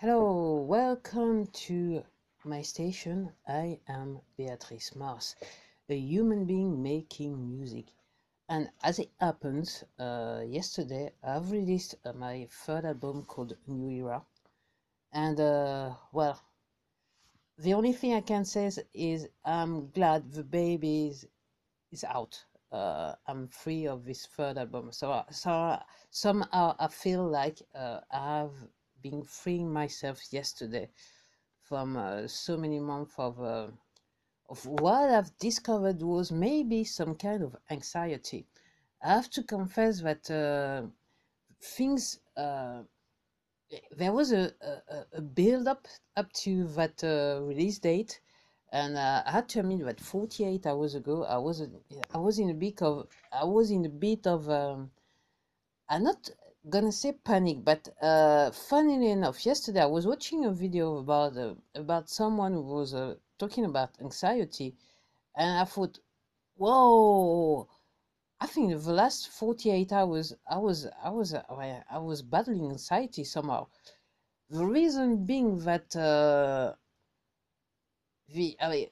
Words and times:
Hello, 0.00 0.60
welcome 0.68 1.46
to 1.64 2.02
my 2.44 2.60
station. 2.60 3.32
I 3.48 3.80
am 3.88 4.20
Beatrice 4.36 4.94
Mars, 4.94 5.36
a 5.88 5.96
human 5.96 6.44
being 6.44 6.82
making 6.82 7.56
music. 7.56 7.86
And 8.46 8.68
as 8.82 8.98
it 8.98 9.08
happens, 9.18 9.84
uh, 9.98 10.42
yesterday 10.46 11.12
I've 11.24 11.50
released 11.50 11.94
uh, 12.04 12.12
my 12.12 12.46
third 12.50 12.84
album 12.84 13.22
called 13.22 13.56
New 13.66 13.88
Era. 13.88 14.20
And 15.14 15.40
uh, 15.40 15.94
well, 16.12 16.42
the 17.56 17.72
only 17.72 17.94
thing 17.94 18.12
I 18.12 18.20
can 18.20 18.44
say 18.44 18.70
is, 18.92 19.28
I'm 19.46 19.88
glad 19.92 20.30
the 20.30 20.44
baby 20.44 21.06
is, 21.06 21.26
is 21.90 22.04
out. 22.04 22.44
Uh, 22.70 23.14
I'm 23.26 23.48
free 23.48 23.86
of 23.86 24.04
this 24.04 24.26
third 24.26 24.58
album. 24.58 24.92
So, 24.92 25.24
so 25.30 25.78
somehow 26.10 26.76
I 26.78 26.88
feel 26.88 27.26
like 27.26 27.62
uh, 27.74 28.00
I've 28.10 28.68
been 29.10 29.22
freeing 29.22 29.72
myself 29.72 30.18
yesterday 30.32 30.88
from 31.62 31.96
uh, 31.96 32.26
so 32.26 32.56
many 32.56 32.80
months 32.80 33.14
of 33.18 33.40
uh, 33.40 33.68
of 34.48 34.64
what 34.66 35.10
I've 35.10 35.36
discovered 35.38 36.00
was 36.02 36.30
maybe 36.30 36.84
some 36.84 37.14
kind 37.16 37.42
of 37.42 37.56
anxiety. 37.70 38.46
I 39.02 39.08
have 39.08 39.28
to 39.30 39.42
confess 39.42 40.00
that 40.02 40.30
uh, 40.30 40.82
things 41.60 42.20
uh, 42.36 42.82
there 43.96 44.12
was 44.12 44.32
a, 44.32 44.52
a, 44.60 45.18
a 45.18 45.20
build 45.20 45.66
up 45.66 45.86
up 46.16 46.32
to 46.44 46.66
that 46.78 47.02
uh, 47.02 47.42
release 47.42 47.78
date, 47.78 48.20
and 48.72 48.96
uh, 48.96 49.22
I 49.26 49.30
had 49.32 49.48
to 49.50 49.60
admit 49.60 49.84
that 49.84 50.00
48 50.00 50.66
hours 50.66 50.94
ago 50.94 51.24
I 51.24 51.38
was 51.38 51.62
I 52.14 52.18
was 52.18 52.38
in 52.38 52.50
a 52.50 52.54
bit 52.54 52.82
of 52.82 53.06
I 53.32 53.44
was 53.44 53.70
in 53.70 53.84
a 53.84 53.94
bit 54.06 54.26
of 54.26 54.48
um, 54.48 54.90
I'm 55.88 56.04
not 56.04 56.30
gonna 56.68 56.92
say 56.92 57.12
panic, 57.12 57.64
but 57.64 57.88
uh, 58.02 58.50
funnily 58.50 59.10
enough, 59.10 59.44
yesterday 59.46 59.82
I 59.82 59.86
was 59.86 60.06
watching 60.06 60.44
a 60.44 60.52
video 60.52 60.98
about 60.98 61.36
uh, 61.36 61.54
about 61.74 62.08
someone 62.08 62.52
who 62.54 62.62
was 62.62 62.94
uh, 62.94 63.14
talking 63.38 63.64
about 63.64 64.00
anxiety, 64.00 64.74
and 65.36 65.58
I 65.58 65.64
thought, 65.64 65.98
whoa. 66.56 67.68
I 68.40 68.46
think 68.46 68.70
the 68.70 68.92
last 68.92 69.28
48 69.30 69.92
hours 69.92 70.34
I 70.50 70.58
was 70.58 70.86
I 71.02 71.10
was 71.10 71.34
uh, 71.34 71.42
I 71.90 71.98
was 71.98 72.22
battling 72.22 72.70
anxiety 72.70 73.24
somehow. 73.24 73.68
The 74.50 74.64
reason 74.66 75.24
being 75.26 75.58
that 75.60 75.94
uh, 75.96 76.74
the 78.28 78.56
I 78.60 78.68
mean, 78.70 78.88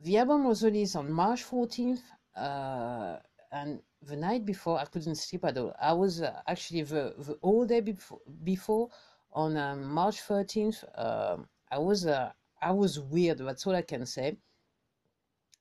the 0.00 0.18
album 0.18 0.44
was 0.44 0.62
released 0.64 0.96
on 0.96 1.12
March 1.12 1.44
14th, 1.44 2.02
uh, 2.36 3.18
and 3.52 3.80
the 4.02 4.16
night 4.16 4.44
before 4.44 4.78
I 4.78 4.84
couldn't 4.84 5.16
sleep 5.16 5.44
at 5.44 5.56
all. 5.58 5.74
I 5.80 5.92
was 5.92 6.22
uh, 6.22 6.40
actually 6.46 6.82
the, 6.82 7.14
the 7.18 7.38
whole 7.42 7.66
day 7.66 7.80
before, 7.80 8.20
before 8.44 8.90
on 9.32 9.56
um, 9.56 9.84
March 9.84 10.20
13th. 10.20 10.84
Um, 10.96 11.48
I 11.70 11.78
was 11.78 12.06
uh, 12.06 12.32
I 12.60 12.72
was 12.72 12.98
weird. 12.98 13.38
That's 13.38 13.66
all 13.66 13.74
I 13.74 13.82
can 13.82 14.06
say. 14.06 14.36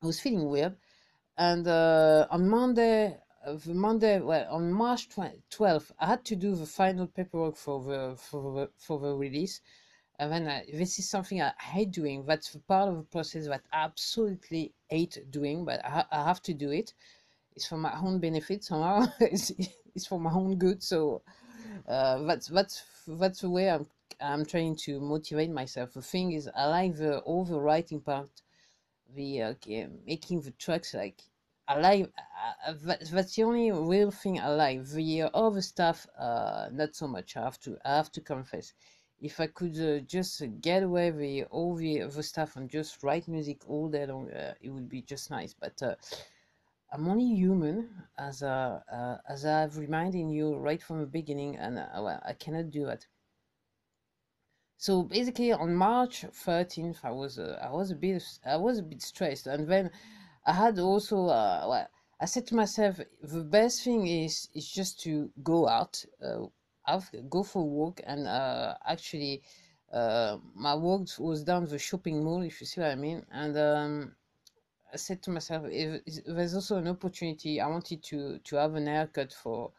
I 0.02 0.06
was 0.06 0.20
feeling 0.20 0.50
weird, 0.50 0.76
and 1.38 1.68
uh, 1.68 2.28
on 2.30 2.48
Monday, 2.48 3.18
uh, 3.46 3.54
the 3.54 3.74
Monday, 3.74 4.20
well, 4.20 4.48
on 4.50 4.72
March 4.72 5.10
12th, 5.10 5.92
I 6.00 6.06
had 6.06 6.24
to 6.26 6.36
do 6.36 6.56
the 6.56 6.66
final 6.66 7.08
paperwork 7.08 7.56
for 7.56 7.84
the 7.84 8.16
for 8.18 8.54
the, 8.54 8.70
for 8.78 9.00
the 9.00 9.14
release. 9.16 9.62
And 10.20 10.32
then 10.32 10.48
uh, 10.48 10.62
this 10.74 10.98
is 10.98 11.08
something 11.08 11.40
I 11.42 11.54
hate 11.60 11.92
doing. 11.92 12.26
That's 12.26 12.56
part 12.68 12.90
of 12.90 12.98
the 12.98 13.04
process 13.04 13.48
that 13.48 13.62
I 13.72 13.84
absolutely 13.84 14.74
hate 14.90 15.20
doing, 15.30 15.64
but 15.64 15.86
I, 15.86 16.06
I 16.12 16.24
have 16.24 16.42
to 16.44 16.56
do 16.56 16.72
it 16.72 16.94
it's 17.58 17.66
for 17.66 17.78
my 17.78 17.94
own 18.00 18.20
benefit 18.20 18.64
somehow. 18.64 19.08
it's, 19.20 19.52
it's 19.96 20.06
for 20.06 20.20
my 20.20 20.32
own 20.32 20.58
good. 20.58 20.84
So 20.84 21.24
uh, 21.88 22.20
that's 22.20 22.48
that's 22.48 22.84
that's 23.08 23.42
the 23.42 23.50
way 23.50 23.72
I'm 23.72 23.88
I'm 24.22 24.46
trying 24.46 24.76
to 24.86 25.00
motivate 25.00 25.50
myself. 25.50 25.94
The 25.94 26.04
thing 26.04 26.34
is, 26.34 26.48
I 26.56 26.68
like 26.68 26.96
the 26.98 27.18
all 27.22 27.46
the 27.46 27.60
writing 27.60 28.02
part, 28.02 28.30
the 29.16 29.42
uh, 29.42 29.54
making 30.06 30.42
the 30.42 30.52
tracks. 30.52 30.94
Like 30.94 31.20
I 31.68 31.80
like 31.80 32.12
uh, 32.68 32.74
that, 32.86 33.10
that's 33.12 33.36
the 33.36 33.44
only 33.44 33.72
real 33.72 34.12
thing 34.12 34.40
I 34.40 34.50
like. 34.50 34.86
The 34.86 35.24
uh, 35.24 35.30
other 35.34 35.62
stuff, 35.62 36.06
uh, 36.20 36.70
not 36.72 36.96
so 36.96 37.08
much. 37.08 37.36
I 37.38 37.42
have 37.42 37.60
to 37.62 37.76
I 37.84 37.96
have 37.96 38.12
to 38.12 38.22
confess. 38.22 38.74
If 39.20 39.40
I 39.40 39.48
could 39.48 39.76
uh, 39.82 40.02
just 40.02 40.44
get 40.62 40.84
away 40.84 41.10
with 41.10 41.48
all 41.50 41.74
the 41.74 42.04
other 42.04 42.22
stuff 42.22 42.56
and 42.56 42.70
just 42.70 43.02
write 43.02 43.28
music 43.28 43.62
all 43.68 43.90
day 43.90 44.06
long, 44.06 44.30
uh, 44.30 44.54
it 44.62 44.70
would 44.70 44.88
be 44.88 45.02
just 45.02 45.32
nice. 45.32 45.56
But 45.60 45.82
uh, 45.82 45.96
I'm 46.92 47.08
only 47.10 47.36
human, 47.36 47.90
as 48.18 48.42
uh, 48.42 48.80
uh, 48.90 49.18
as 49.28 49.46
I've 49.46 49.78
reminded 49.78 50.30
you 50.32 50.56
right 50.56 50.82
from 50.82 51.02
the 51.02 51.06
beginning, 51.06 51.58
and 51.58 51.78
uh, 51.78 51.88
well, 51.96 52.22
I 52.26 52.34
cannot 52.34 52.70
do 52.72 52.88
it. 52.88 53.08
So 54.78 55.04
basically, 55.04 55.52
on 55.52 55.76
March 55.76 56.24
13th, 56.24 57.00
I 57.04 57.12
was 57.12 57.40
uh, 57.40 57.60
I 57.62 57.72
was 57.72 57.92
a 57.92 57.96
bit 57.96 58.24
I 58.46 58.56
was 58.56 58.80
a 58.80 58.84
bit 58.84 59.02
stressed, 59.02 59.48
and 59.48 59.68
then 59.68 59.92
I 60.46 60.54
had 60.54 60.80
also 60.80 61.26
uh, 61.26 61.66
well, 61.68 61.88
I 62.22 62.26
said 62.26 62.48
to 62.48 62.56
myself, 62.56 63.02
the 63.22 63.44
best 63.44 63.84
thing 63.84 64.08
is 64.08 64.48
is 64.54 64.70
just 64.70 65.02
to 65.02 65.30
go 65.44 65.68
out, 65.68 66.06
uh, 66.24 66.46
have, 66.86 67.12
go 67.30 67.44
for 67.44 67.64
a 67.64 67.66
walk, 67.66 68.00
and 68.06 68.28
actually, 68.86 69.42
my 69.92 70.74
walk 70.74 71.10
was 71.20 71.44
down 71.44 71.66
the 71.66 71.80
shopping 71.80 72.24
mall, 72.24 72.44
if 72.44 72.62
you 72.62 72.68
see 72.68 72.80
what 72.80 72.92
I 72.92 72.96
mean, 72.96 73.26
and. 73.30 73.58
Um, 73.58 74.17
I 74.98 75.00
said 75.00 75.22
to 75.24 75.30
myself, 75.30 75.64
if, 75.70 76.02
there's 76.26 76.56
also 76.56 76.78
an 76.78 76.88
opportunity. 76.88 77.62
I 77.62 77.68
wanted 77.68 78.02
to 78.10 78.40
to 78.40 78.56
have 78.56 78.74
an 78.74 78.88
haircut 78.88 79.32
for 79.32 79.72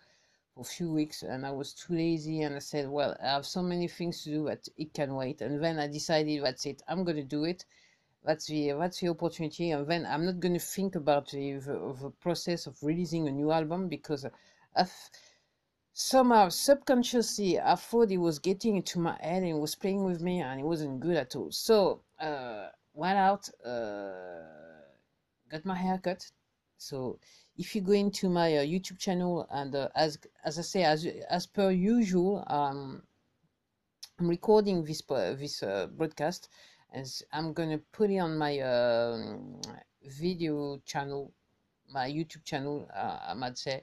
for 0.55 0.61
a 0.61 0.65
few 0.77 0.93
weeks, 0.93 1.25
and 1.25 1.45
I 1.45 1.51
was 1.51 1.73
too 1.73 1.95
lazy. 1.95 2.43
And 2.43 2.55
I 2.55 2.61
said, 2.61 2.89
well, 2.89 3.17
I 3.21 3.27
have 3.37 3.45
so 3.45 3.61
many 3.61 3.89
things 3.89 4.23
to 4.23 4.31
do 4.31 4.45
that 4.45 4.69
it 4.77 4.95
can 4.95 5.17
wait. 5.17 5.41
And 5.41 5.61
then 5.65 5.81
I 5.81 5.89
decided, 5.89 6.45
that's 6.45 6.67
it. 6.67 6.83
I'm 6.87 7.03
gonna 7.03 7.25
do 7.25 7.43
it. 7.43 7.65
That's 8.23 8.47
the 8.47 8.75
that's 8.79 9.01
the 9.01 9.09
opportunity. 9.09 9.73
And 9.73 9.89
then 9.89 10.07
I'm 10.07 10.25
not 10.25 10.39
gonna 10.39 10.61
think 10.61 10.95
about 10.95 11.31
the 11.33 11.55
the, 11.55 11.97
the 12.01 12.11
process 12.21 12.69
of 12.69 12.81
releasing 12.81 13.27
a 13.27 13.33
new 13.33 13.51
album 13.51 13.89
because 13.89 14.25
I've 14.77 15.11
somehow 15.93 16.49
subconsciously 16.49 17.59
I 17.59 17.75
thought 17.75 18.13
it 18.13 18.19
was 18.19 18.39
getting 18.39 18.77
into 18.77 19.01
my 19.01 19.17
head 19.21 19.43
and 19.43 19.57
it 19.57 19.61
was 19.67 19.75
playing 19.75 20.05
with 20.05 20.21
me 20.21 20.43
and 20.43 20.61
it 20.61 20.65
wasn't 20.73 21.01
good 21.01 21.17
at 21.17 21.35
all. 21.35 21.51
So 21.51 22.03
uh, 22.21 22.69
went 22.95 23.19
out. 23.19 23.49
Uh, 23.67 24.68
got 25.49 25.65
my 25.65 25.75
hair 25.75 25.99
cut. 25.99 26.31
So 26.79 27.19
if 27.57 27.75
you 27.75 27.83
go 27.83 27.93
into 27.93 28.29
my 28.29 28.57
uh, 28.59 28.63
YouTube 28.63 28.99
channel 28.99 29.47
and 29.51 29.75
uh, 29.75 29.89
as 29.97 30.19
as 30.45 30.59
I 30.59 30.63
say 30.63 30.85
as 30.85 31.07
as 31.29 31.47
per 31.47 31.71
usual, 31.71 32.45
um, 32.47 33.03
I'm 34.19 34.29
recording 34.29 34.85
this 34.85 35.03
this 35.03 35.63
uh, 35.63 35.89
broadcast, 35.89 36.49
as 36.93 37.23
I'm 37.33 37.53
gonna 37.53 37.79
put 37.93 38.11
it 38.11 38.19
on 38.19 38.39
my 38.39 38.61
um, 38.61 39.61
video 40.05 40.81
channel, 40.87 41.33
my 41.93 42.09
YouTube 42.09 42.45
channel. 42.45 42.89
Uh, 42.95 43.19
I 43.29 43.35
might 43.35 43.59
say 43.59 43.83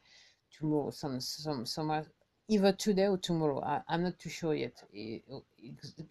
tomorrow, 0.58 0.92
some 0.92 1.20
some 1.20 1.66
some 1.66 2.06
either 2.47 2.72
today 2.72 3.08
or 3.08 3.18
tomorrow. 3.18 3.62
I, 3.62 3.82
am 3.94 4.03
not 4.03 4.20
too 4.20 4.30
sure 4.30 4.56
yet. 4.56 4.82
It, 4.94 5.24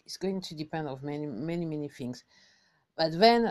it's 0.05 0.17
going 0.17 0.41
to 0.41 0.55
depend 0.55 0.87
of 0.87 1.01
many 1.01 1.25
many 1.25 1.65
many 1.65 1.89
things. 1.89 2.23
But 2.95 3.17
then. 3.17 3.45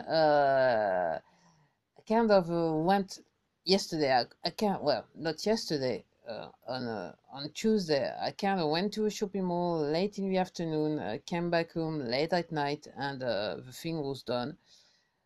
Kind 2.06 2.30
of 2.30 2.50
uh, 2.50 2.74
went 2.74 3.20
yesterday. 3.64 4.12
I, 4.12 4.24
I 4.44 4.50
can't. 4.50 4.82
Well, 4.82 5.06
not 5.14 5.44
yesterday. 5.46 6.04
Uh, 6.28 6.48
on 6.66 6.86
uh, 6.86 7.14
on 7.32 7.50
Tuesday, 7.50 8.10
I 8.20 8.30
kind 8.30 8.60
of 8.60 8.70
went 8.70 8.92
to 8.94 9.06
a 9.06 9.10
shopping 9.10 9.44
mall 9.44 9.80
late 9.80 10.18
in 10.18 10.28
the 10.28 10.38
afternoon. 10.38 10.98
I 10.98 11.18
came 11.18 11.50
back 11.50 11.72
home 11.72 11.98
late 12.00 12.32
at 12.32 12.52
night, 12.52 12.86
and 12.96 13.22
uh, 13.22 13.56
the 13.64 13.72
thing 13.72 14.02
was 14.02 14.22
done. 14.22 14.56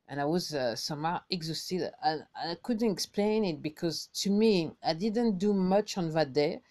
And 0.08 0.20
I 0.20 0.24
was 0.24 0.54
uh, 0.54 0.74
somehow 0.74 1.20
exhausted. 1.30 1.90
And 2.02 2.24
I 2.34 2.56
couldn't 2.62 2.90
explain 2.90 3.44
it 3.44 3.60
because 3.60 4.08
to 4.22 4.30
me, 4.30 4.70
I 4.82 4.94
didn't 4.94 5.38
do 5.38 5.52
much 5.52 5.98
on 5.98 6.10
that 6.12 6.32
day. 6.32 6.62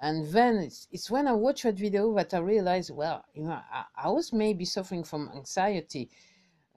And 0.00 0.26
then 0.28 0.56
it's, 0.56 0.86
it's 0.90 1.10
when 1.10 1.26
I 1.26 1.32
watched 1.32 1.62
that 1.62 1.78
video 1.78 2.14
that 2.16 2.34
I 2.34 2.38
realized, 2.38 2.90
well, 2.90 3.24
you 3.32 3.44
know, 3.44 3.60
I, 3.72 3.84
I 3.96 4.10
was 4.10 4.32
maybe 4.32 4.64
suffering 4.64 5.04
from 5.04 5.30
anxiety, 5.34 6.10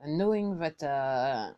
and 0.00 0.16
knowing 0.16 0.58
that 0.58 0.82
uh, 0.82 1.52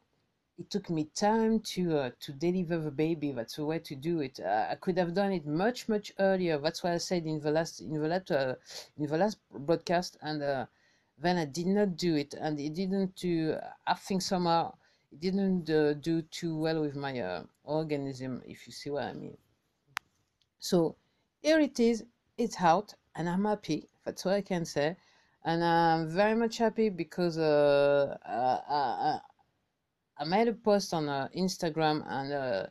it 0.58 0.70
took 0.70 0.90
me 0.90 1.04
time 1.14 1.60
to 1.60 1.98
uh, 1.98 2.10
to 2.20 2.32
deliver 2.32 2.78
the 2.78 2.90
baby. 2.90 3.32
That's 3.32 3.56
the 3.56 3.64
way 3.64 3.78
to 3.80 3.94
do 3.94 4.20
it. 4.20 4.38
Uh, 4.40 4.66
I 4.70 4.74
could 4.76 4.98
have 4.98 5.14
done 5.14 5.32
it 5.32 5.46
much 5.46 5.88
much 5.88 6.12
earlier. 6.18 6.58
That's 6.58 6.82
what 6.82 6.92
I 6.92 6.98
said 6.98 7.24
in 7.24 7.40
the 7.40 7.50
last 7.50 7.80
in 7.80 8.00
the 8.00 8.08
last 8.08 8.30
uh, 8.30 8.54
in 8.98 9.06
the 9.06 9.16
last 9.16 9.38
broadcast, 9.50 10.18
and 10.22 10.42
uh, 10.42 10.66
then 11.18 11.36
I 11.38 11.46
did 11.46 11.66
not 11.66 11.96
do 11.96 12.16
it, 12.16 12.34
and 12.34 12.60
it 12.60 12.74
didn't 12.74 13.16
do. 13.16 13.56
I 13.86 13.94
think 13.94 14.22
somehow 14.22 14.74
it 15.10 15.20
didn't 15.20 15.70
uh, 15.70 15.94
do 15.94 16.22
too 16.22 16.56
well 16.58 16.80
with 16.82 16.96
my 16.96 17.18
uh, 17.18 17.44
organism, 17.64 18.42
if 18.46 18.66
you 18.66 18.72
see 18.72 18.90
what 18.90 19.04
I 19.04 19.12
mean. 19.14 19.36
So 20.58 20.96
here 21.40 21.60
it 21.60 21.80
is. 21.80 22.04
It's 22.38 22.60
out, 22.60 22.94
and 23.14 23.28
I'm 23.28 23.44
happy. 23.44 23.88
That's 24.04 24.24
what 24.24 24.34
I 24.34 24.42
can 24.42 24.64
say 24.64 24.96
and 25.44 25.64
I'm 25.64 26.08
very 26.08 26.34
much 26.34 26.58
happy 26.58 26.88
because 26.88 27.36
uh, 27.36 28.16
I 30.18 30.24
made 30.24 30.48
a 30.48 30.52
post 30.52 30.94
on 30.94 31.08
uh, 31.08 31.28
Instagram 31.36 32.04
and 32.06 32.32
uh, 32.32 32.66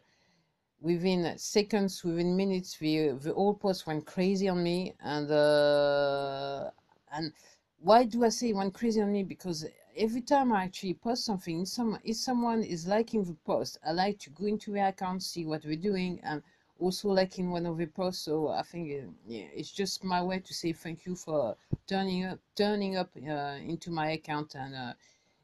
within 0.81 1.37
seconds, 1.37 2.03
within 2.03 2.35
minutes, 2.35 2.77
the 2.77 3.09
the 3.09 3.33
whole 3.33 3.53
post 3.53 3.87
went 3.87 4.05
crazy 4.05 4.49
on 4.49 4.63
me 4.63 4.93
and 5.01 5.29
uh, 5.31 6.69
and 7.11 7.33
why 7.79 8.03
do 8.03 8.23
I 8.23 8.29
say 8.29 8.53
went 8.53 8.73
crazy 8.73 9.01
on 9.01 9.11
me? 9.11 9.23
Because 9.23 9.65
every 9.95 10.21
time 10.21 10.51
I 10.53 10.63
actually 10.65 10.93
post 10.95 11.25
something, 11.25 11.65
some 11.65 11.97
if 12.03 12.17
someone 12.17 12.63
is 12.63 12.87
liking 12.87 13.23
the 13.23 13.35
post, 13.45 13.79
I 13.85 13.91
like 13.91 14.19
to 14.19 14.29
go 14.29 14.45
into 14.45 14.71
their 14.71 14.87
account, 14.89 15.23
see 15.23 15.45
what 15.45 15.63
they're 15.63 15.75
doing, 15.75 16.19
and 16.23 16.41
also 16.79 17.09
liking 17.09 17.51
one 17.51 17.65
of 17.65 17.77
the 17.77 17.87
posts. 17.87 18.23
So 18.25 18.49
I 18.49 18.63
think 18.63 18.91
uh, 18.91 19.07
yeah, 19.27 19.45
it's 19.53 19.71
just 19.71 20.03
my 20.03 20.21
way 20.21 20.39
to 20.39 20.53
say 20.53 20.73
thank 20.73 21.05
you 21.05 21.15
for 21.15 21.55
turning 21.87 22.25
up, 22.25 22.39
turning 22.55 22.97
up 22.97 23.09
uh, 23.15 23.57
into 23.65 23.91
my 23.91 24.11
account 24.11 24.55
and 24.55 24.75
uh, 24.75 24.93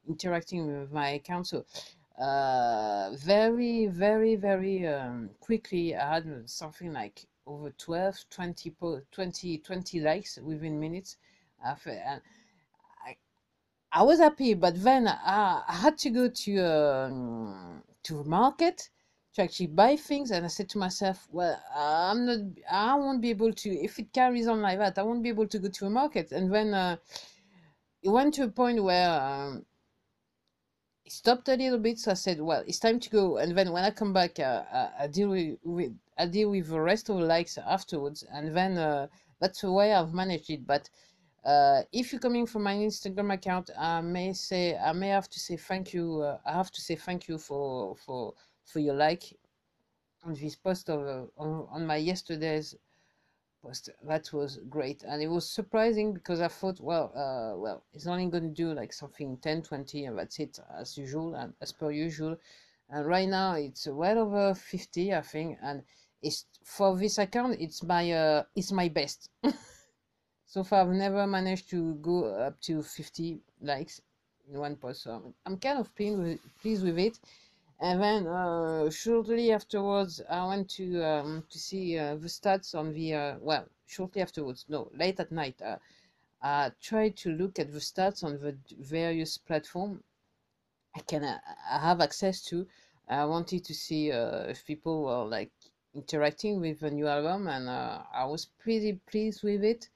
interacting 0.08 0.80
with 0.80 0.92
my 0.92 1.10
account. 1.10 1.48
So 1.48 1.66
uh, 2.18 3.12
very, 3.14 3.86
very, 3.86 4.36
very 4.36 4.88
um, 4.88 5.30
quickly, 5.40 5.96
I 5.96 6.16
had 6.16 6.50
something 6.50 6.92
like 6.92 7.26
over 7.46 7.70
12, 7.72 8.26
20, 8.30 8.74
20, 9.12 9.58
20 9.60 10.00
likes 10.02 10.40
within 10.44 10.80
minutes 10.80 11.18
after, 11.64 11.92
and 11.92 12.22
I, 13.06 13.16
I 13.92 14.04
was 14.04 14.20
happy, 14.20 14.56
but 14.56 14.82
then 14.84 15.08
I, 15.08 15.62
I 15.68 15.76
had 15.76 15.98
to 16.00 16.10
go 16.10 16.28
to 16.28 16.60
um, 16.60 17.84
to 18.04 18.24
market 18.24 18.90
to 19.36 19.44
actually 19.44 19.68
buy 19.68 19.96
things, 19.96 20.32
and 20.32 20.44
I 20.44 20.50
said 20.50 20.70
to 20.70 20.80
myself, 20.80 21.28
well, 21.32 21.62
I'm 21.76 22.26
not, 22.26 22.40
I 22.72 22.96
won't 22.96 23.22
be 23.22 23.30
able 23.30 23.54
to 23.54 23.70
if 23.70 24.00
it 24.00 24.12
carries 24.12 24.48
on 24.48 24.62
like 24.62 24.80
that, 24.80 24.98
I 24.98 25.04
won't 25.04 25.22
be 25.22 25.30
able 25.30 25.48
to 25.48 25.60
go 25.60 25.70
to 25.70 25.86
a 25.86 25.90
market, 25.90 26.32
and 26.32 26.52
then 26.52 26.74
uh, 26.74 26.98
it 28.02 28.10
went 28.10 28.34
to 28.36 28.44
a 28.44 28.48
point 28.48 28.84
where. 28.84 29.22
Um, 29.22 29.66
stopped 31.12 31.50
a 31.50 31.56
little 31.56 31.80
bit, 31.80 32.00
so 32.00 32.12
I 32.12 32.16
said, 32.16 32.42
"Well, 32.42 32.64
it's 32.68 32.80
time 32.80 33.00
to 33.00 33.10
go." 33.10 33.38
And 33.38 33.58
then 33.58 33.72
when 33.72 33.84
I 33.84 33.92
come 33.92 34.14
back, 34.14 34.40
uh, 34.40 34.64
I, 34.72 35.04
I 35.04 35.08
deal 35.08 35.30
with, 35.30 35.58
with, 35.64 35.98
I 36.18 36.26
deal 36.26 36.50
with 36.52 36.70
the 36.70 36.82
rest 36.82 37.10
of 37.10 37.18
the 37.18 37.26
likes 37.26 37.58
afterwards, 37.58 38.24
and 38.32 38.56
then 38.56 38.78
uh, 38.78 39.08
that's 39.40 39.62
the 39.62 39.72
way 39.72 39.94
I've 39.94 40.14
managed 40.14 40.50
it. 40.50 40.66
But 40.66 40.90
uh, 41.46 41.84
if 41.92 42.12
you're 42.12 42.20
coming 42.20 42.46
from 42.46 42.64
my 42.64 42.76
Instagram 42.76 43.34
account, 43.34 43.70
I 43.78 44.02
may 44.02 44.34
say 44.34 44.78
I 44.78 44.94
may 44.94 45.10
have 45.10 45.30
to 45.30 45.40
say 45.40 45.58
thank 45.58 45.94
you. 45.94 46.22
Uh, 46.22 46.40
I 46.46 46.54
have 46.54 46.72
to 46.72 46.82
say 46.82 46.96
thank 46.96 47.28
you 47.28 47.38
for 47.38 47.96
for 47.96 48.34
for 48.66 48.80
your 48.80 48.96
like 48.96 49.24
on 50.24 50.34
this 50.34 50.56
post 50.56 50.90
of 50.90 51.02
uh, 51.08 51.42
on, 51.42 51.68
on 51.70 51.86
my 51.86 51.98
yesterday's 51.98 52.76
That 54.04 54.32
was 54.32 54.60
great, 54.70 55.04
and 55.04 55.22
it 55.22 55.28
was 55.28 55.50
surprising 55.50 56.14
because 56.14 56.40
I 56.42 56.48
thought, 56.48 56.80
well, 56.80 57.12
uh, 57.16 57.58
well, 57.58 57.84
it's 57.94 58.08
only 58.08 58.28
going 58.28 58.44
to 58.44 58.50
do 58.50 58.74
like 58.74 58.94
something 58.94 59.38
10, 59.38 59.64
20, 59.64 60.06
and 60.06 60.18
that's 60.18 60.40
it 60.40 60.60
as 60.80 60.98
usual 60.98 61.36
and 61.36 61.54
as 61.62 61.74
per 61.74 61.92
usual. 61.92 62.38
And 62.90 63.06
right 63.06 63.28
now 63.28 63.56
it's 63.56 63.88
well 63.88 64.20
over 64.20 64.54
50, 64.54 65.14
I 65.14 65.22
think, 65.22 65.58
and 65.62 65.84
it's 66.22 66.46
for 66.64 66.98
this 66.98 67.18
account. 67.18 67.60
It's 67.60 67.84
my 67.84 68.12
uh, 68.12 68.44
it's 68.56 68.72
my 68.72 68.88
best. 68.88 69.30
so 70.48 70.64
far 70.64 70.82
I've 70.82 70.96
never 70.96 71.28
managed 71.28 71.70
to 71.72 71.96
go 71.96 72.26
up 72.26 72.60
to 72.62 72.82
50 72.82 73.40
likes 73.62 74.02
in 74.50 74.60
one 74.60 74.78
post 74.78 75.04
so 75.04 75.34
I'm 75.46 75.58
kind 75.58 75.80
of 75.80 75.94
pleased 75.94 76.18
with, 76.18 76.40
pleased 76.62 76.86
with 76.86 76.98
it 76.98 77.20
and 77.80 78.02
then 78.02 78.28
uh, 78.28 78.90
shortly 78.90 79.52
afterwards 79.52 80.22
I 80.30 80.46
went 80.48 80.70
to 80.72 81.04
um, 81.04 81.44
to 81.50 81.60
see 81.60 81.98
uh, 81.98 82.16
the 82.16 82.28
stats 82.28 82.74
on 82.74 82.94
the 82.94 83.14
uh, 83.14 83.36
well 83.40 83.68
shortly 83.86 84.22
afterwards 84.22 84.66
no 84.68 84.90
late 84.94 85.20
at 85.20 85.32
night 85.32 85.62
uh, 85.62 85.78
I 86.42 86.72
tried 86.82 87.18
to 87.18 87.30
look 87.32 87.60
at 87.60 87.72
the 87.72 87.80
stats 87.80 88.24
on 88.24 88.40
the 88.40 88.58
various 88.80 89.38
platform. 89.38 90.04
I 90.96 91.02
can 91.02 91.24
uh, 91.24 91.40
I 91.70 91.80
have 91.80 92.02
access 92.02 92.42
to 92.46 92.68
I 93.08 93.26
wanted 93.26 93.64
to 93.66 93.74
see 93.74 94.12
uh, 94.12 94.44
if 94.48 94.66
people 94.66 95.04
were 95.04 95.26
like 95.26 95.52
interacting 95.94 96.60
with 96.60 96.80
the 96.80 96.92
new 96.92 97.08
album 97.08 97.48
and 97.48 97.70
I 97.70 98.26
was 98.26 98.46
pretty 98.60 99.00
pleased 99.10 99.44
with 99.44 99.64
it 99.64 99.90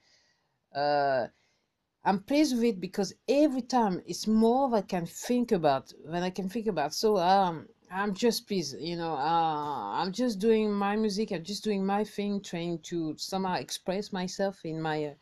I'm 2.04 2.20
pleased 2.20 2.54
with 2.54 2.64
it 2.64 2.80
because 2.80 3.14
every 3.28 3.62
time 3.62 4.02
it's 4.06 4.26
more 4.26 4.74
I 4.74 4.82
can 4.82 5.06
think 5.06 5.52
about 5.52 5.92
than 6.04 6.22
I 6.22 6.30
can 6.30 6.48
think 6.48 6.66
about. 6.66 6.94
So 6.94 7.16
um, 7.18 7.68
I'm 7.90 8.12
just 8.12 8.48
pleased, 8.48 8.76
you 8.80 8.96
know. 8.96 9.14
Uh, 9.14 10.00
I'm 10.00 10.12
just 10.12 10.40
doing 10.40 10.72
my 10.72 10.96
music. 10.96 11.30
I'm 11.30 11.44
just 11.44 11.62
doing 11.62 11.86
my 11.86 12.02
thing, 12.02 12.40
trying 12.40 12.80
to 12.90 13.14
somehow 13.18 13.54
express 13.54 14.12
myself 14.12 14.64
in 14.64 14.82
my, 14.82 15.04
uh, 15.04 15.14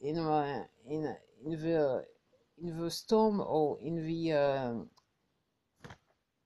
in 0.00 0.22
my, 0.22 0.64
in 0.88 1.14
in 1.44 1.52
the 1.60 2.04
in 2.62 2.80
the 2.80 2.90
storm 2.90 3.40
or 3.40 3.78
in 3.80 4.06
the 4.06 4.32
uh, 4.32 4.74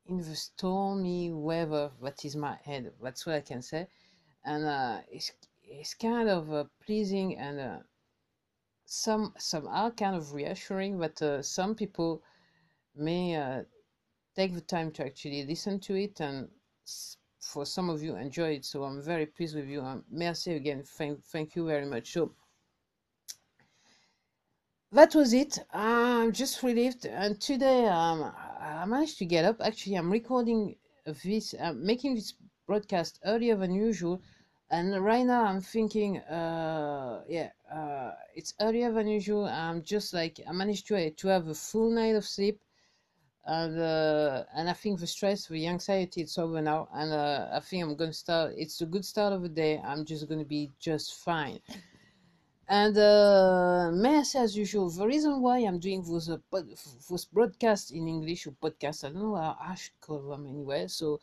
in 0.07 0.17
the 0.19 0.35
stormy 0.35 1.31
weather 1.31 1.91
that 2.03 2.25
is 2.25 2.35
my 2.35 2.57
head. 2.65 2.91
That's 3.01 3.25
what 3.25 3.37
I 3.37 3.41
can 3.43 3.63
say, 3.63 3.87
and 4.45 4.65
uh, 4.65 4.99
it's 5.11 5.31
it's 5.63 5.95
kind 5.95 6.29
of 6.29 6.53
uh, 6.53 6.65
pleasing 6.85 7.37
and 7.37 7.61
uh, 7.61 7.79
some 8.91 9.35
some 9.39 9.69
are 9.69 9.91
kind 9.91 10.17
of 10.17 10.33
reassuring, 10.33 10.99
but 10.99 11.21
uh, 11.21 11.43
some 11.43 11.75
people 11.75 12.23
may 12.97 13.37
uh, 13.37 13.63
take 14.35 14.55
the 14.55 14.63
time 14.63 14.91
to 14.93 15.05
actually 15.05 15.45
listen 15.45 15.79
to 15.81 15.95
it, 15.95 16.21
and 16.21 16.49
for 17.39 17.67
some 17.67 17.91
of 17.91 18.03
you 18.03 18.17
enjoy 18.17 18.55
it. 18.55 18.65
So 18.65 18.85
I'm 18.85 19.03
very 19.03 19.27
pleased 19.27 19.57
with 19.57 19.69
you. 19.69 19.83
Um, 19.83 20.05
merci 20.11 20.55
again. 20.55 20.83
Thank 20.85 21.23
thank 21.27 21.55
you 21.55 21.67
very 21.67 21.85
much. 21.85 22.13
So 22.13 22.33
that 24.91 25.15
was 25.15 25.35
it. 25.35 25.59
I'm 25.71 26.33
just 26.33 26.63
relieved, 26.63 27.05
and 27.05 27.39
today 27.39 27.87
um, 27.89 28.33
I 28.59 28.87
managed 28.87 29.19
to 29.19 29.27
get 29.27 29.45
up. 29.45 29.61
Actually, 29.61 29.97
I'm 29.97 30.11
recording 30.11 30.77
this, 31.05 31.55
I'm 31.61 31.85
making 31.85 32.15
this 32.15 32.33
broadcast 32.67 33.21
earlier 33.27 33.55
than 33.55 33.75
usual 33.75 34.23
and 34.71 35.03
right 35.05 35.25
now 35.25 35.45
i'm 35.45 35.61
thinking 35.61 36.19
uh 36.19 37.23
yeah 37.29 37.51
uh 37.73 38.13
it's 38.35 38.55
earlier 38.61 38.93
than 38.93 39.07
usual. 39.09 39.45
I'm 39.47 39.83
just 39.83 40.13
like 40.15 40.41
i 40.49 40.53
managed 40.53 40.87
to 40.89 41.11
to 41.11 41.29
have 41.29 41.49
a 41.49 41.55
full 41.55 41.91
night 41.91 42.15
of 42.17 42.25
sleep. 42.25 42.61
And 43.47 43.79
uh 43.81 44.45
and 44.55 44.69
i 44.69 44.73
think 44.75 45.01
the 45.01 45.07
stress 45.07 45.47
the 45.49 45.67
anxiety 45.67 46.21
it's 46.23 46.39
over 46.39 46.61
now. 46.61 46.89
And 46.93 47.13
uh 47.13 47.49
i 47.53 47.61
think 47.61 47.85
i'm 47.85 47.97
gonna 47.97 48.13
start 48.13 48.53
it's 48.57 48.81
a 48.83 48.87
good 48.87 49.05
start 49.05 49.33
of 49.33 49.43
the 49.43 49.49
day. 49.49 49.81
I'm 49.85 50.05
just 50.05 50.29
gonna 50.29 50.45
be 50.45 50.73
just 50.79 51.15
fine. 51.25 51.61
And 52.69 52.97
uh, 52.99 54.23
say, 54.25 54.41
as 54.41 54.57
usual, 54.57 54.91
the 54.91 55.07
reason 55.07 55.41
why 55.41 55.59
I'm 55.59 55.79
doing 55.79 56.03
those, 56.03 56.29
uh, 56.29 56.37
those 57.09 57.25
broadcasts 57.25 57.91
in 57.91 58.07
English 58.07 58.47
or 58.47 58.53
podcasts, 58.53 59.05
I 59.05 59.09
don't 59.09 59.23
know 59.23 59.37
how 59.37 59.57
I 59.59 59.75
should 59.75 59.99
call 60.01 60.21
them 60.31 60.47
anyway. 60.47 60.87
So 60.89 61.19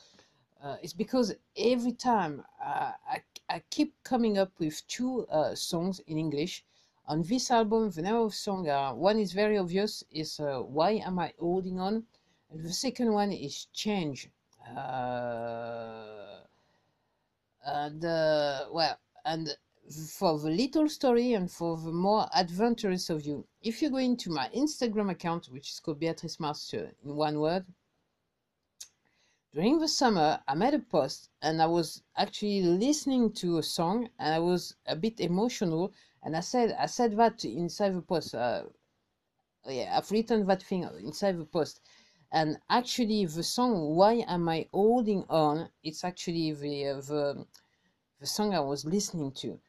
uh, 0.66 0.78
it's 0.82 0.94
because 0.94 1.36
every 1.56 1.92
time 1.92 2.44
uh, 2.64 2.92
I, 3.08 3.22
I 3.50 3.62
keep 3.70 3.94
coming 4.04 4.40
up 4.40 4.52
with 4.58 4.82
two 4.88 5.28
uh, 5.28 5.54
songs 5.54 6.00
in 6.08 6.18
English. 6.18 6.66
On 7.08 7.22
this 7.22 7.52
album, 7.52 7.92
the 7.92 8.02
name 8.02 8.16
of 8.16 8.34
song, 8.34 8.68
uh, 8.68 8.92
one 8.92 9.20
is 9.20 9.32
very 9.32 9.60
obvious, 9.60 10.04
is 10.12 10.40
uh, 10.40 10.62
Why 10.62 10.94
Am 11.06 11.20
I 11.20 11.34
Holding 11.40 11.80
On? 11.80 12.04
And 12.50 12.64
the 12.64 12.74
second 12.74 13.14
one 13.14 13.32
is 13.32 13.66
Change. 13.74 14.28
Uh, 14.76 16.40
and, 17.64 18.02
well, 18.02 18.98
and 19.24 19.56
for 20.18 20.40
the 20.40 20.50
little 20.50 20.90
story 20.90 21.34
and 21.34 21.52
for 21.52 21.78
the 21.78 21.92
more 21.92 22.28
adventurous 22.36 23.12
of 23.12 23.24
you, 23.24 23.46
if 23.62 23.84
you 23.84 23.92
go 23.92 23.98
into 23.98 24.32
my 24.32 24.50
Instagram 24.56 25.12
account, 25.12 25.46
which 25.52 25.70
is 25.70 25.80
called 25.80 26.00
Beatrice 26.00 26.40
Mars 26.40 26.74
in 26.74 27.16
one 27.16 27.40
word, 27.40 27.66
during 29.56 29.80
the 29.80 29.88
summer, 29.88 30.42
I 30.50 30.54
made 30.54 30.74
a 30.74 30.80
post 30.80 31.30
and 31.42 31.62
I 31.62 31.66
was 31.66 32.04
actually 32.18 32.62
listening 32.62 33.32
to 33.36 33.58
a 33.58 33.64
song 33.64 34.10
and 34.20 34.36
I 34.36 34.40
was 34.40 34.76
a 34.86 34.98
bit 34.98 35.22
emotional. 35.22 35.94
And 36.24 36.36
I 36.36 36.42
said, 36.42 36.76
I 36.78 36.88
said 36.88 37.16
that 37.16 37.46
inside 37.46 37.96
the 37.96 38.02
post. 38.02 38.36
Uh, 38.36 38.64
yeah, 39.66 39.98
I've 39.98 40.12
written 40.12 40.46
that 40.48 40.62
thing 40.62 40.84
inside 41.02 41.40
the 41.40 41.46
post. 41.46 41.80
And 42.34 42.58
actually, 42.70 43.26
the 43.26 43.44
song 43.44 43.96
"Why 43.96 44.26
Am 44.28 44.50
I 44.50 44.68
Holding 44.74 45.24
On" 45.30 45.70
it's 45.84 46.04
actually 46.04 46.52
the 46.52 46.88
uh, 46.88 46.96
the 46.96 47.46
the 48.20 48.26
song 48.28 48.54
I 48.54 48.60
was 48.60 48.84
listening 48.84 49.32
to. 49.44 49.60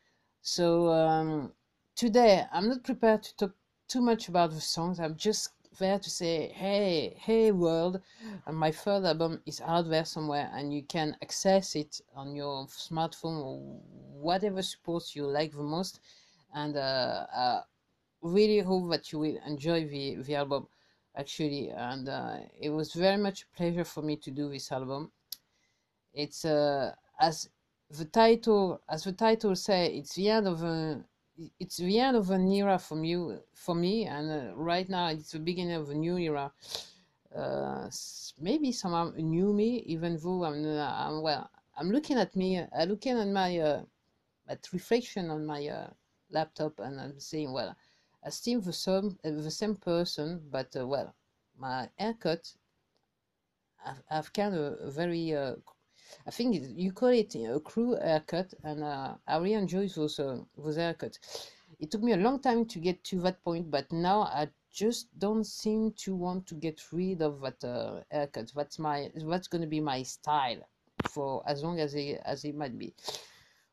So 0.43 0.89
um, 0.89 1.53
today, 1.95 2.45
I'm 2.51 2.69
not 2.69 2.83
prepared 2.83 3.23
to 3.25 3.37
talk 3.37 3.55
too 3.87 4.01
much 4.01 4.29
about 4.29 4.51
the 4.51 4.61
songs. 4.61 4.99
I'm 4.99 5.17
just 5.17 5.51
there 5.79 5.99
to 5.99 6.11
say, 6.11 6.49
hey, 6.55 7.17
hey 7.19 7.53
world, 7.53 8.01
and 8.47 8.57
my 8.57 8.71
third 8.71 9.05
album 9.05 9.41
is 9.47 9.61
out 9.61 9.89
there 9.89 10.05
somewhere 10.05 10.51
and 10.55 10.73
you 10.73 10.83
can 10.83 11.17
access 11.23 11.77
it 11.77 12.01
on 12.15 12.35
your 12.35 12.67
smartphone 12.67 13.43
or 13.43 13.81
whatever 14.21 14.63
supports 14.63 15.15
you 15.15 15.27
like 15.27 15.53
the 15.53 15.63
most. 15.63 16.01
And 16.55 16.77
uh, 16.77 17.27
uh, 17.35 17.61
really 18.23 18.61
hope 18.61 18.91
that 18.91 19.13
you 19.13 19.19
will 19.19 19.39
enjoy 19.47 19.87
the, 19.87 20.17
the 20.23 20.35
album 20.37 20.67
actually. 21.17 21.71
And 21.71 22.09
uh, 22.09 22.37
it 22.61 22.71
was 22.71 22.93
very 22.93 23.17
much 23.17 23.43
a 23.43 23.57
pleasure 23.57 23.85
for 23.85 24.03
me 24.03 24.17
to 24.17 24.31
do 24.31 24.49
this 24.49 24.71
album. 24.73 25.13
It's 26.13 26.45
uh, 26.45 26.95
as 27.21 27.49
the 27.91 28.05
title, 28.07 28.81
as 28.89 29.05
the 29.05 29.13
title 29.13 29.55
say, 29.55 29.87
it's 29.95 30.15
the 30.15 30.31
end 30.31 30.49
of 30.49 30.63
a 30.63 31.05
it's 31.61 31.77
the 31.79 31.99
end 31.99 32.17
of 32.17 32.31
an 32.31 32.51
era 32.51 32.79
for 32.79 33.05
you 33.05 33.41
for 33.55 33.75
me 33.75 34.07
and 34.07 34.31
uh, 34.31 34.55
right 34.57 34.89
now 34.89 35.09
it's 35.09 35.33
the 35.33 35.39
beginning 35.39 35.77
of 35.77 35.91
a 35.91 35.95
new 35.95 36.17
era 36.17 36.51
uh, 37.35 37.89
maybe 38.41 38.73
somehow 38.73 39.13
a 39.17 39.23
new 39.23 39.53
me 39.53 39.83
even 39.87 40.19
though 40.23 40.45
i'm, 40.45 40.65
uh, 40.65 41.07
I'm 41.07 41.23
well 41.23 41.51
i'm 41.77 41.91
looking 41.91 42.19
at 42.19 42.35
me 42.37 42.59
i'm 42.59 42.69
uh, 42.73 42.85
looking 42.85 43.19
at 43.19 43.29
my 43.29 43.59
uh, 43.59 43.83
at 44.49 44.69
reflection 44.73 45.31
on 45.31 45.45
my 45.45 45.67
uh, 45.67 45.91
laptop 46.31 46.79
and 46.81 47.01
i'm 47.01 47.21
saying 47.21 47.53
well 47.53 47.77
I 48.27 48.31
still 48.31 48.61
the 48.61 48.73
same 48.73 49.17
the 49.23 49.51
same 49.53 49.77
person, 49.77 50.49
but 50.51 50.75
well, 50.75 51.15
my 51.57 51.89
haircut. 51.97 52.55
I've, 53.85 54.03
I've 54.11 54.33
kind 54.33 54.53
of 54.57 54.93
very 54.93 55.33
I 56.27 56.31
think 56.31 56.57
you 56.77 56.93
call 56.93 57.09
it 57.09 57.35
a 57.35 57.61
crew 57.61 57.97
haircut, 57.97 58.55
and 58.63 58.83
uh, 58.83 59.15
I 59.27 59.37
really 59.37 59.55
enjoy 59.55 59.89
those 59.89 60.19
uh, 60.19 60.39
those 60.57 60.77
haircuts. 60.77 61.19
It 61.79 61.91
took 61.91 62.03
me 62.03 62.13
a 62.13 62.17
long 62.17 62.41
time 62.41 62.65
to 62.67 62.79
get 62.79 63.03
to 63.05 63.21
that 63.21 63.43
point, 63.43 63.71
but 63.71 63.91
now 63.93 64.23
I 64.23 64.49
just 64.73 65.09
don't 65.19 65.45
seem 65.45 65.93
to 66.05 66.15
want 66.15 66.47
to 66.47 66.55
get 66.55 66.81
rid 66.93 67.23
of 67.23 67.41
that 67.41 67.65
uh, 67.65 68.01
haircut. 68.11 68.53
That's 68.55 68.79
my 68.79 69.11
that's 69.15 69.49
going 69.49 69.63
to 69.63 69.69
be 69.69 69.81
my 69.81 70.03
style 70.03 70.69
for 71.11 71.43
as 71.47 71.63
long 71.63 71.81
as 71.81 71.95
it 71.95 72.21
as 72.25 72.45
it 72.45 72.55
might 72.55 72.79
be. 72.79 72.95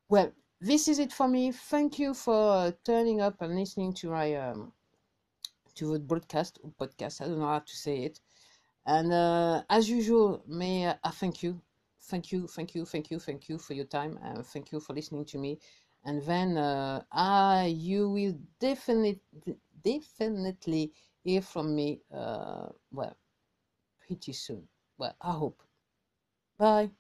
Well, 0.10 0.32
this 0.60 0.88
is 0.88 1.00
it 1.00 1.12
for 1.12 1.28
me. 1.28 1.52
Thank 1.52 2.00
you 2.00 2.14
for 2.14 2.74
turning 2.84 3.22
up 3.22 3.42
and 3.42 3.56
listening 3.56 3.94
to 3.96 4.10
my 4.10 4.36
um, 4.36 4.72
to 5.76 5.94
the 5.94 6.00
broadcast 6.00 6.60
podcast. 6.80 7.22
I 7.22 7.26
don't 7.26 7.40
know 7.40 7.48
how 7.48 7.60
to 7.60 7.76
say 7.76 8.04
it. 8.04 8.20
And 8.86 9.12
uh, 9.14 9.64
as 9.70 9.90
usual, 9.90 10.44
may 10.48 10.88
I 10.90 11.10
thank 11.12 11.42
you, 11.44 11.62
thank 12.04 12.32
you, 12.32 12.48
thank 12.48 12.76
you, 12.76 12.86
thank 12.86 13.12
you, 13.12 13.20
thank 13.20 13.50
you 13.50 13.58
for 13.58 13.74
your 13.74 13.86
time, 13.86 14.20
and 14.24 14.46
thank 14.46 14.72
you 14.72 14.80
for 14.80 14.94
listening 14.94 15.26
to 15.26 15.38
me. 15.38 15.60
And 16.06 16.22
then 16.24 16.58
uh, 16.58 17.04
I, 17.12 17.66
you 17.78 18.10
will 18.10 18.38
definitely, 18.60 19.22
definitely 19.84 20.92
hear 21.24 21.42
from 21.42 21.76
me. 21.76 22.02
Uh, 22.14 22.70
well, 22.92 23.16
pretty 24.06 24.34
soon. 24.34 24.68
Well, 24.98 25.16
I 25.22 25.32
hope. 25.32 25.62
Bye. 26.58 26.92